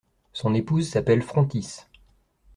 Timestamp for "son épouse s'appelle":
0.33-1.21